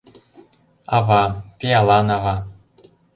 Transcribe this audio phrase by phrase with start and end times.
[0.97, 1.21] Ава,
[1.57, 2.35] пиалан ава.